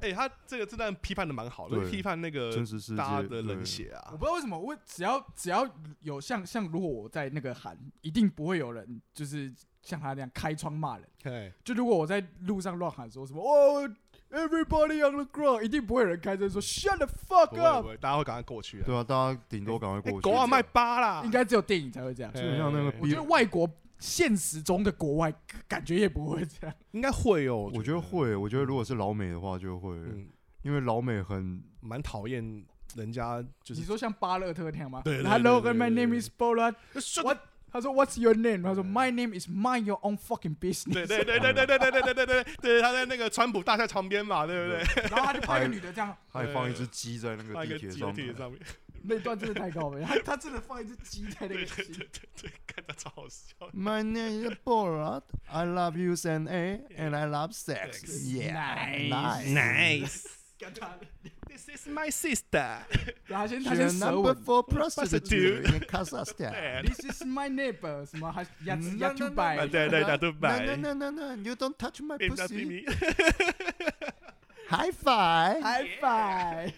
[0.00, 4.16] 哎、他这个这段批判的蛮好的，批判那个真实世界大家的冷血啊我。
[4.16, 5.64] 不知道为什么，我只要只要
[6.00, 11.08] 有像像如果我在那个喊，一定不会有人就是像他那样开窗骂人。
[11.22, 13.88] 对，就如果我在路上乱喊说什么哦
[14.32, 17.86] ，everybody on the ground，一定不会有人开车说 shut the 不 fuck 会不 up。
[17.86, 18.84] 会，大家会赶快过去啊。
[18.84, 20.28] 对啊，大家顶多赶快哎过去。
[20.28, 22.32] 狗啊卖八啦应，该只有电影才会这样。
[22.32, 23.68] 就很像那个哎我觉得外国
[23.98, 25.32] 现实中的国外
[25.68, 26.74] 感觉也不会这样。
[26.90, 27.70] 应该会哦。
[27.72, 30.26] 我觉得，会，我觉得如果是老美的话就会，嗯，
[30.62, 32.64] 因为老美很蛮讨厌
[32.96, 36.74] 人家就是你说像巴勒特那样吗对对对？Hello, 对对 my 对 name is Bola。
[37.71, 38.63] 他说 What's your name？
[38.63, 41.07] 他说 My name is Mind Your Own Fucking 对 Business。
[41.07, 45.03] 对对对对对对对对对对对，他在那个川普大厦旁边嘛，对不对？
[45.09, 48.61] 然后他就拍个女的这样，他还放一只鸡在那个放一地个鸡在铁上面，地铁上面，
[49.03, 50.01] 那段真的太高了。
[50.05, 53.69] 他他真的放一只鸡在那个心对对对对对，看到超好笑。
[53.73, 55.23] My name is Borat.
[55.49, 57.99] I love you, and A, and I love sex.
[57.99, 58.23] Sex.
[58.25, 59.47] Yeah, Nice.
[59.53, 60.27] Nice.
[61.52, 62.78] This is my sister.
[63.26, 64.36] 然后他先他 She's 先 a 舌 number 吻。
[64.44, 66.82] four prostitute in Kazakhstan.
[66.86, 68.32] This is my neighbor，No,
[70.66, 72.86] no, no, no, no, you don't touch my pussy.
[74.68, 75.60] High five.
[75.62, 76.72] high？five.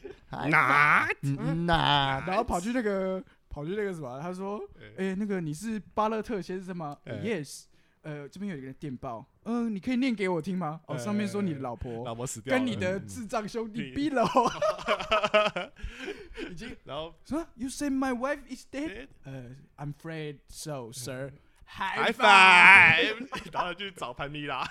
[0.50, 2.26] Nah.
[2.26, 4.60] 然后跑去那个跑去那个什么，他说，
[4.98, 7.66] 哎，那个你是巴勒特先生吗哎？Yes，
[8.04, 10.80] 呃，这边有一个电报，嗯，你可以念给我听吗？
[10.86, 13.94] 哦，上面说你的老婆老婆死掉了，跟你的智障兄弟嗯。
[13.94, 14.22] 逼了，
[16.50, 19.08] 已经然后说 You say my wife is dead？
[19.24, 21.32] 哎呃，I'm afraid so, sir。
[21.66, 24.68] high High five， 然后去找潘妮啦，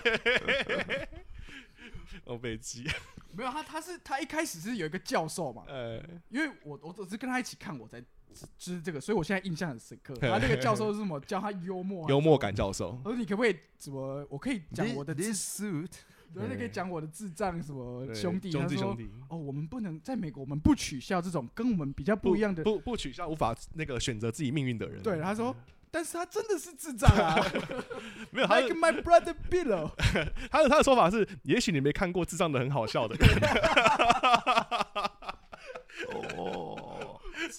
[2.23, 2.87] 我被激，
[3.33, 8.01] 没有他，他是他一开始是有一个教授嘛，呃，因为我我只是跟他一起看，我才
[8.33, 10.13] 知知这个，所以我现在印象很深刻。
[10.21, 11.19] 他那个教授是什么？
[11.21, 12.37] 教他幽默，幽默。
[12.37, 14.25] 感教授，我说你可不可以怎么？
[14.29, 15.91] 我可以讲我的智，This suit.
[16.33, 18.51] 对，你可以讲我的智障什么兄弟。
[18.51, 22.63] 兄弟兄弟，哦，我们不能在美国，我们不取笑这种跟我们比较不一样的。
[22.63, 24.99] 不不取笑无法那个选择自己命运的人。
[25.03, 25.55] 对，他说，
[25.91, 27.39] 但是他真的是智障啊
[28.33, 29.91] 没有他，like my brother Bill。
[30.49, 33.29] 他的他的说法是，也许你没看过智障的很好笑的人。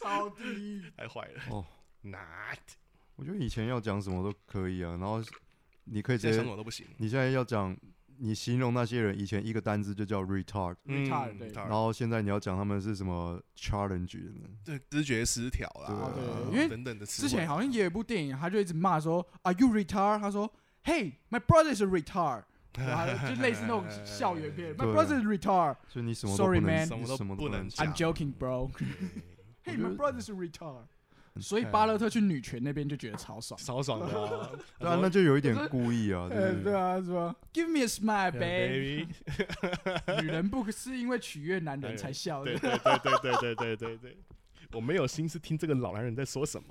[0.02, 0.82] 哦，超低。
[0.96, 1.42] 太坏了。
[1.50, 1.64] 哦
[2.02, 2.58] ，not，
[3.16, 5.22] 我觉得以前要讲什么都可以啊，然后
[5.84, 6.86] 你可以直现在接什么都不行。
[6.98, 7.76] 你现在要讲，
[8.18, 14.48] 你形容那些人以前一个单字就叫 retard，嗯 retard，对然后现在你要讲他们是什么 challenge 呢？
[14.64, 20.18] 对知觉失调啦，对啊对因为等等的词之前好像也有一部电影，他就一直骂说，Are you retard？
[20.20, 20.52] 他说
[20.84, 22.44] ，Hey, my brother is a retard。
[22.76, 25.76] 然后他就就类似那种校园片，My 对 brother is retard。
[25.86, 28.68] 所以你什么都 Sorry, 不能 man 你什么都不能 I'm joking, bro.
[29.64, 30.84] 对 Hey, my brother is a retard。
[31.40, 33.58] 所以巴勒特去女权那边就觉得超爽。
[33.60, 34.50] 超爽的啊。
[34.78, 39.08] 对啊，那就有一点故意啊， 就呃，是对啊，是吧？Give me a smile, baby。
[39.26, 42.56] baby， 女人不是因为取悦男人才笑的。
[42.56, 44.16] 对对对对对对对对对，
[44.72, 46.68] 我没有心思听这个老男人在说什么。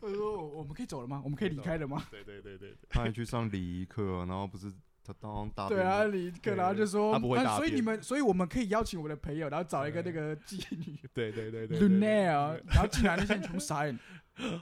[0.00, 1.20] 他说：“我们可以走了吗？
[1.22, 4.72] 我们可以离开了吗对对对对对，他还去上礼仪课啊，然后不是
[5.08, 13.98] 他当？”大对啊，便离课，然后就说：“他不会啊大便所以你们，所以我们可以邀请我的朋友，然后找一个那个妓女 对对对对 Lunaire， 然后进来那些人全部傻眼。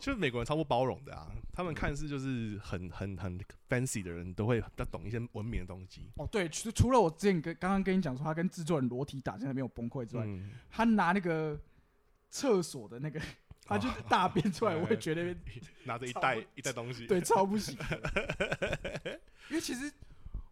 [0.00, 6.10] 就是美国人超不包容的啊，他们看似就是很很很 fancy 的人，都会要懂一些文明的东西。
[6.16, 11.58] 哦，对，除除了我之前跟刚刚跟你讲说他跟制作人裸体打架没有崩溃之外，嗯，他拿那个
[12.30, 13.20] 厕所的那个，
[13.70, 15.34] 他就是大便出来， 我也觉得
[15.84, 19.20] 拿着一袋一袋东西，对超不行的。
[19.48, 19.90] 因为其实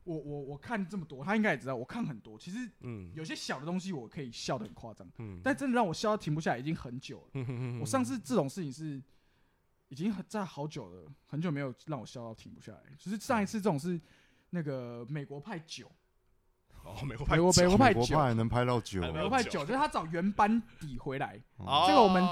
[0.05, 7.29] 我我我看这么多，他应该也知道，我看很多，其实嗯有些小的东西我可以笑得很夸张，嗯，但真的让我笑到停不下来已经很久了。
[7.35, 9.03] 嗯我上次这种事情是
[9.89, 12.83] 已经很在好久了，很久没有让我笑到停不下来。
[12.97, 14.01] 就是上一次这种是
[14.51, 15.91] 那个美国派九，
[16.89, 21.41] 哦，美国美国美国美国派，还能拍到九美国派九，就是他找原班底回来。
[21.57, 22.23] 哦这个我们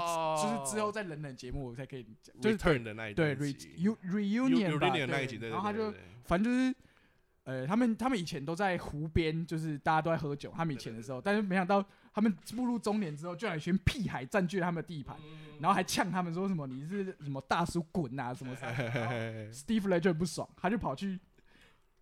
[0.41, 3.53] 就是之后再冷冷节目我才可以讲，就是 return 的那一对 re
[4.03, 6.75] reunion 吧 reunion 那一对集，对对然后他就对对对反正就是。
[7.47, 10.51] 呃，他们他们以前都在湖边，就是大家都在喝酒。
[10.53, 11.81] 他们以前的时候，但是没想到
[12.13, 15.15] 他们步入中年之后，居然有一群屁孩占据了他们的地盘，
[15.61, 18.73] 然后还呛他们说什么你是什么大叔滚啊什么什么。
[19.53, 21.17] Steve 雷就很不爽，他就跑去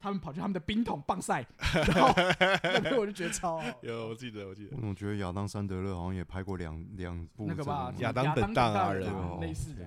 [0.05, 1.45] 他们跑去他们的冰桶棒赛，
[1.93, 2.13] 然后
[2.63, 3.65] 那边我就觉得超好。
[3.81, 4.75] 有我记得我记得。
[4.75, 9.85] 我，总觉得亚当·山德勒好像也拍过两两部那个吧，亚当当本大啊人哦类似的。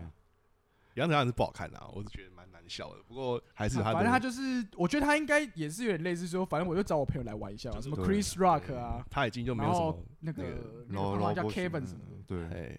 [0.95, 12.77] 杨子当然是不好看啊，我是觉得蛮难笑的，不过还是他的，反正他就是，我觉得他应该也是有点类似说，反正我就找我朋友来玩一下嘛，就是什么 Chris Rock 啊，他已经就没有什么那个那个那个好像叫 Kevin 什么的，对，哎，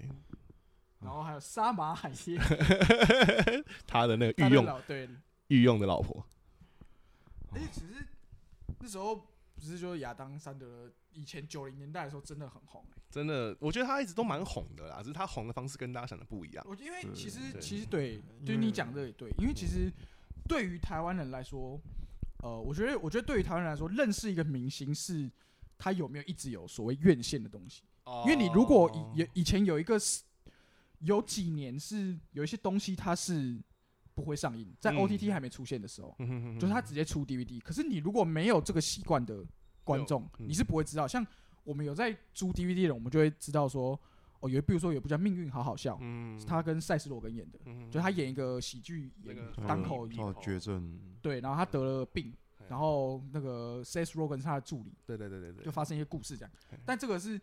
[0.99, 2.38] 然后还有沙马海耶，
[3.88, 5.08] 他的那个御用老对，
[5.47, 6.21] 御用的老婆，
[7.51, 8.05] 而且其实
[8.79, 13.01] 那时候不是就是亚当·山德勒以前九零年代的时候真的很红、欸。
[13.09, 16.63] 真的，我觉得他一直都蛮红的啦，只是他红的方式跟大家想的不一样。
[16.67, 19.91] 我因为对其实对其实对，因就是你讲的也对，因为其实
[20.47, 21.79] 对于台湾人来说，
[22.43, 25.29] 呃，我觉得我觉得对于台湾人来说，认识一个明星是
[25.77, 27.83] 他有没有一直有所谓院线的东西。
[28.25, 30.23] 因为你如果哦以以以前有一个是
[30.99, 33.59] 有几年是有一些东西它是
[34.19, 34.97] 不会上映，在嗯。
[34.97, 36.15] OTT 还没出现的时候，
[36.60, 37.60] 就是它直接出 DVD。
[37.62, 39.43] 可是你如果没有这个习惯的
[39.84, 40.47] 观众，嗯。
[40.47, 41.08] 你是不会知道。
[41.08, 41.25] 像
[41.63, 43.99] 我们有在租 DVD 的，我们就会知道说，
[44.41, 46.39] 哦，有比如说有一部叫《命运好好笑》，嗯。
[46.39, 52.34] 是他跟塞斯罗根演的，嗯就他演一个喜剧演那个对单口他有绝症，对，然后他得了病，
[52.67, 56.51] 然后那个 Seth Rogen 是他的助理，对对对对对，就发生一些故事这样。
[56.86, 57.39] 但这个是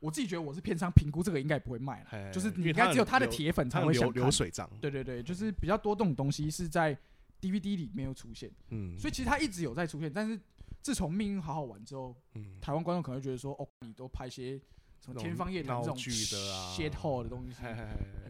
[0.00, 4.30] 我自己觉得我是偏商评估，这个应该也不会卖了，就是你应该只有他的流铁粉才会想看流。
[4.30, 6.96] 水账，对对对，就是比较多这种东西是在
[7.40, 10.40] DVD 里面有出现，嗯，所以其实他一直有在出现，但是
[10.82, 12.58] 自从《命运好好玩》之后，嗯。
[12.60, 14.58] 台湾观众可能会觉得说，哦，你都拍些
[15.04, 17.76] 什么天方夜谭这种 shit hole 的东西，很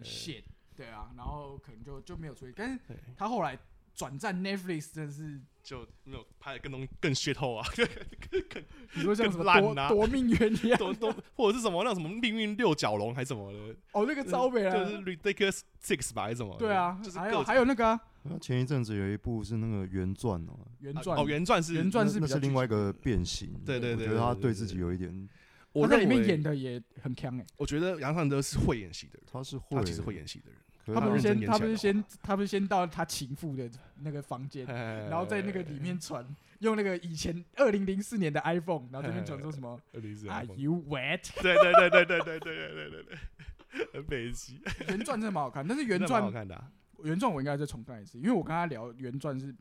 [0.02, 0.42] shit，
[0.74, 2.80] 对啊，然后可能就就没有出现，但是
[3.16, 3.58] 他后来
[3.94, 7.66] 转战 Netflix 真的是，就没有拍的更东更 shit 后啊，
[8.94, 9.88] 你说像什么更烂啊。
[9.88, 13.58] 夺夺命源一样，都都或者是什么那种什么命运六角龙还是什么的，
[13.92, 16.56] 哦，那个招北啊，就是 ridiculous six 吧还是什么？
[16.58, 18.00] 对啊就是，还有还有那个啊？
[18.40, 21.18] 前一阵子有一部是那个原传哦，啊原传。
[21.18, 25.28] 哦原传是原传是那比较剧情是另外一个变形，对对对我觉得他对对对对自己有一点，
[25.72, 30.58] 我他在里面演的也很强哎，我觉得杨尚德是会演戏的人，他是会，他其实会演戏的人。
[30.94, 36.26] 可他不是先他不是先他不是先到他情妇的那个房间，然然后在那个里面传
[36.60, 41.30] 用那个以前二零零四年的 iPhone，然后这边传说什么二零四 Are you wet？
[41.42, 46.70] 对对对对对对对对对对对，很北极，原传真的蛮好看，但是原传好传看的啊，
[47.04, 49.54] 原传我应该再重看一次，因为我跟他聊原传是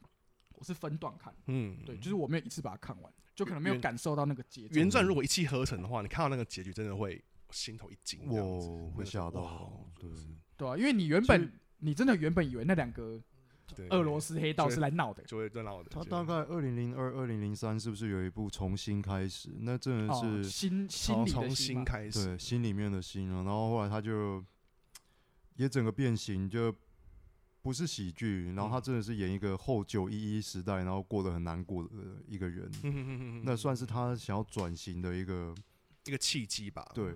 [0.55, 4.79] 我是分段看，嗯，对，就是我没有一次把它看完，就可能没有感受到那个结局。
[4.79, 10.09] 原传如果一气呵成的话，你看到那个结局真的会心头一惊，这样子我会吓到哇对
[10.59, 13.19] 对啊，因为你原本你真的原本以为那两个
[13.75, 15.89] 对俄罗斯黑道是来闹的，就会在闹的。
[15.89, 19.49] 他大概二零零二、二零零三是不是有一部重新开始？
[19.61, 23.43] 那真的哦，是心心里的开始，对心里面的心啊。
[23.43, 24.43] 然后后来他就
[25.55, 26.75] 也整个变形，就
[27.61, 31.89] 不是喜剧，然后他嗯真的是演一个后九一一时代，然后过得很难过的
[32.27, 32.69] 一个人。
[33.45, 35.53] 那算是他想要转型的一个
[36.05, 36.89] 一个契机吧。
[36.95, 37.13] 对，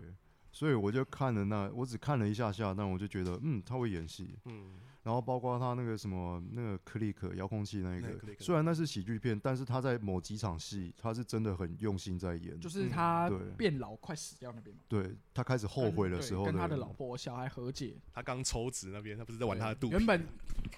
[0.53, 4.37] 所以我就看了那，我只看了一下下，但我就觉得，嗯，他会演戏。
[4.45, 12.57] 嗯，然后包括他那个什么那个 click 遥控器那个那个虽然那是喜剧片，但是他在某几场戏，他是真的很用心在演。
[12.59, 20.27] 就是他对变老快死掉那边嘛，对他开始后悔的时候跟跟他的老婆小孩和解，他刚抽脂那边，他不是在玩他的肚皮，原本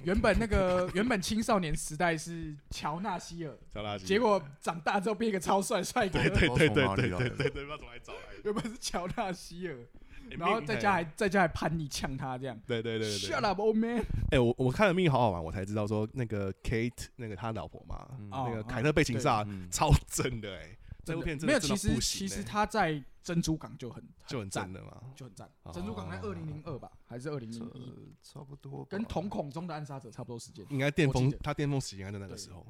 [0.04, 8.42] 原本那个原本青少年时代是乔纳希尔，乔纳希尔，结果长大之后变一个超帅帅哥，对对对对对对对对，不知道从哪里找来的。
[8.44, 9.88] 原本是乔纳希尔，欸
[10.32, 13.30] 然后在家还在家还叛逆呛他这样对对对对对。
[13.30, 14.04] ，Shut up, old man！
[14.32, 25.02] 哎，我我看了《命运好好玩》，我才知道说那个 Kate 那个他老婆嘛，那个凯特贝琴萨嗯超正的哎，这部片真没有，的其实真的不行其实欸他在珍珠港就很就很赞正的嘛。
[25.16, 28.14] 就很赞哦，珍珠港在二零零二吧，还是二零零这一？
[28.22, 32.66] 差不多，跟瞳孔中的暗杀者差不多时间，应该巅峰他巅峰时间在那个时候。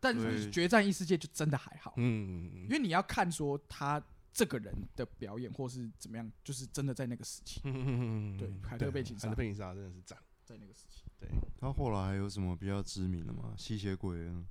[0.00, 4.00] 但是对决战异世界就真的还好，嗯因，为你要看说他
[4.32, 10.18] 这个人的表演或是怎么样，就是真的在那个时期，嗯对凯特贝琴萨凯特贝琴萨真的是赞。
[10.44, 11.04] 在那个时期。
[11.20, 11.28] 对，
[11.60, 13.52] 他后来还有什么比较知名的吗？
[13.58, 14.42] 吸血鬼啊，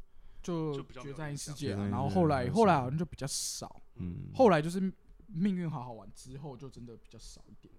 [0.44, 4.80] 就就比较没决战异世界然后后来后来好像就比较少，嗯，后来就是
[5.26, 7.74] 命运好好玩之后就真的比较少一点。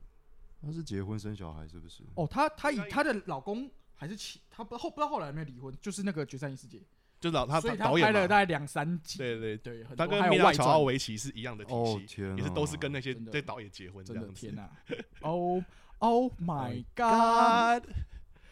[0.61, 2.03] 他是结婚生小孩是不是？
[2.17, 6.83] 哦，他他以应该她的老公还是其她不后不知道后来有没有离婚，就是那个决战异世界，
[7.21, 11.73] 就老他所以她导演嘛拍了大概两三集，对对，对，很他多跟米拉乔奥维奇是一样的体
[12.07, 14.47] 系，也是都是啊跟那些真的对导演结婚这样子。
[14.47, 15.03] 真的天哪！
[15.21, 15.63] Oh
[15.99, 17.91] Oh my God！God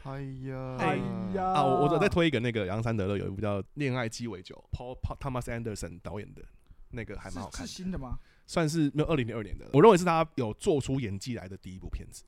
[0.02, 0.96] 哎呀，哎
[1.34, 1.64] 呀啊！
[1.64, 6.42] 我我再推一个那个杨三德勒有一部叫《恋爱鸡尾酒》，Paul Paul- Thomas Anderson 导演的
[6.90, 8.18] 那个还蛮好看的，是新的吗？
[8.46, 12.22] 算是没有二零零二年的，我认为是他有做出演技来的第一部片子，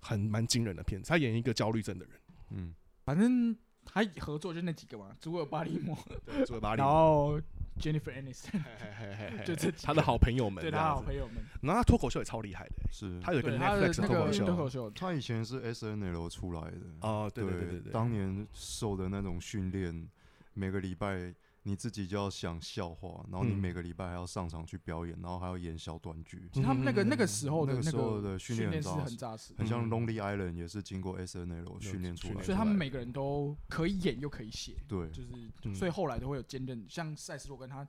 [0.00, 1.08] 很蛮惊人的片子。
[1.10, 2.14] 他演一个焦虑症的人，
[2.50, 7.38] 嗯，反正他合作就那几个嘛，祖尔巴里莫，对，祖尔巴里 然，后
[7.80, 13.18] Jennifer Aniston，嘿嘿嘿嘿 就这几他的好朋友们，对他好朋友们，然后他脱口秀也超厉害的，是。
[13.20, 14.46] 他有一个对他的 Netflix 那个脱口秀。
[14.46, 20.08] 脱口秀，他以前是 S N L 出来的，哦，对对对对对，当年受的那种训练，
[20.54, 21.32] 每个礼拜
[21.64, 23.58] 你自己就要想笑话，然后你嗯。
[23.58, 29.90] 每个礼拜还要上场去表演，然后还要演小短剧，其实他们那个那个时候的那个时候的训训练是很扎实很像嗯。
[29.90, 35.28] Lonely Island 也是经过 S N L 训练出来，所以他们每个人都可以演又可以写，对，就是
[35.62, 35.74] 嗯。
[35.74, 37.86] 所以后来都会有兼任，像赛斯洛根他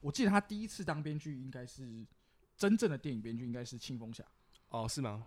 [0.00, 2.06] 我记得他第一次当编剧应该是
[2.56, 4.24] 真正的电影编剧，应该是庆丰侠，
[4.68, 5.26] 哦，是吗？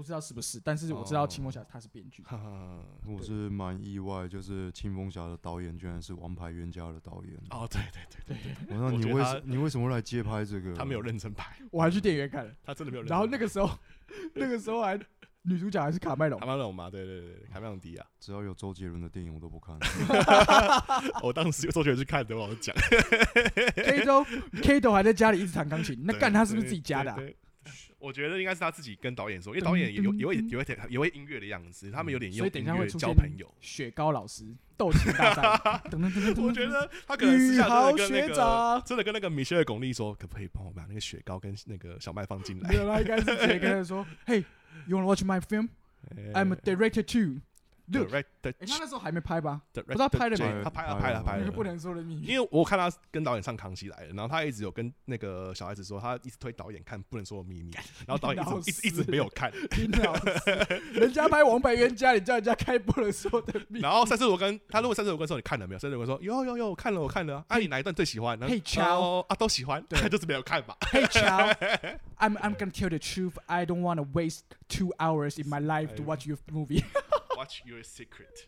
[0.00, 2.22] 不知道是不是，但是我知道哦庆丰侠他是编剧。
[2.22, 2.80] 哈哈。
[3.06, 7.36] 我是蛮意外，就是青风侠的导演居然是《王牌冤家》的导演。
[7.50, 10.74] 哦，对对对对，对，我说你为什你为什么来接拍这个？
[10.74, 13.14] 他没有认真拍， 我还去电影院看了，他真的没有认真拍。
[13.14, 13.70] 然后那个时候，
[14.34, 14.98] 那个时候还
[15.42, 19.76] 女主角还是卡麦隆卡，麦隆嘛，对对对对，卡麦隆迪啊，只要有周杰伦的电影我都不看。
[21.22, 22.74] 我当时有周杰伦去看的，我讲
[23.74, 24.24] ，K 都
[24.62, 27.18] K 都还在家里一直弹钢琴，那对干他是不是自己家的啊？
[28.00, 33.54] 我觉得应该是他自己跟导演说，因为导演也有噔也会噔也会也会音乐的样子，他们有点用所以等一下音乐会交朋友。
[33.60, 34.44] 雪糕老师
[34.76, 42.76] 斗琴大战，等等等等等，我觉得他可能私下真的跟那学个长真的跟那个米歇尔巩俐说，可不可以帮我把那个雪糕跟那个小麦放进来没？
[42.76, 44.44] 有，他应该是直接跟他说： “Hey,
[44.86, 45.68] you wanna watch my film?
[46.32, 47.42] I'm a director too.”
[47.92, 49.60] Look，direct 哎，他那时候还没拍吧？
[49.72, 52.26] 不知道拍了没他拍了拍了拍了那个，不能说的秘密。
[52.26, 57.72] 因为我看他跟导演上《康熙来了》，然后他一直有跟那个小孩子说，他一直推导演看《不能说的秘密》，
[58.06, 59.50] 然后导演一直一直一直没有看，
[60.92, 63.80] 人家拍《王牌冤家》，你叫人家开不能说的秘密。
[63.80, 65.78] 然后三十五跟他如果三十五跟说你看了没有？
[65.78, 68.38] 三十五跟说有有有我看了我看了啊，啊你哪一段最喜欢？
[68.40, 70.74] 嘿乔哦啊都喜欢， 对就是没有看嘛。
[70.92, 71.56] Hey, child,
[72.18, 73.34] I'm I'm gonna tell the truth.
[73.46, 76.84] I don't wanna waste two hours in my life to watch your movie.
[77.50, 78.44] Watch your secret，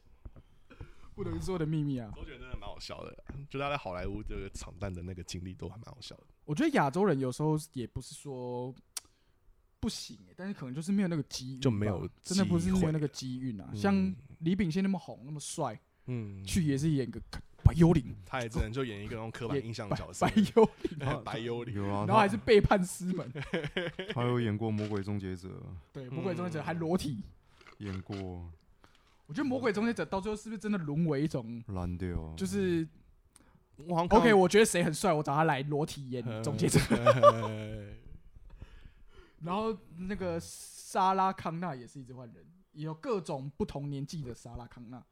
[1.17, 2.13] 不能说的秘密啊！
[2.17, 6.27] 我觉得真的蛮好笑的，就他在好莱坞这个闯荡的那个经历都还蛮好笑的。
[6.45, 8.73] 我觉得亚洲人有时候也不是说
[9.81, 13.69] 不行、欸，但是可能就是没有那个机遇，就没有真的不是机会没有那个机遇啊。
[13.73, 13.77] 嗯。
[13.77, 15.77] 像李秉宪那么红那么帅，
[16.07, 17.21] 嗯，去也是演个
[17.65, 20.25] 白幽灵，他也只能就演一个那种刻板印象的角色。
[21.25, 21.75] 白， 幽灵，
[22.07, 25.61] 然后还是背叛师门，他 他有演过《魔鬼终结者。
[25.93, 27.17] 对，魔鬼终结者还裸体。》，
[27.85, 28.49] 演过
[29.27, 32.87] 我觉得魔鬼终结者到最后是不是真的沦为一种，烂掉，就是
[33.77, 36.79] 我好像看 OK，我觉得谁很帅，我找他来裸体演终结者。
[36.79, 36.97] 者，
[39.41, 45.03] 然后那个莎拉康纳也是一直换人，也有各种不同年纪的莎拉康纳。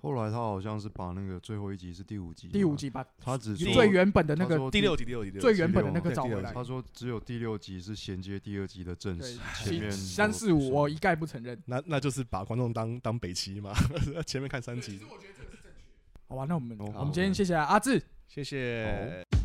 [0.00, 6.52] 后来他好像是把那个最后一集是第五集，第五，集把他只说最原本的那个第六集第六集第六集最原本的那个找回来。
[6.52, 11.60] 他说只有第六集是衔接第二集的正对史，，前面三四五我一概不承认。
[11.66, 13.72] 那那就是把观众当当北齐嘛，
[14.24, 15.00] 前面看三集，
[16.28, 18.00] 好吧，那我们哦我们今天谢谢阿志。
[18.28, 19.24] 谢谢。
[19.32, 19.37] 好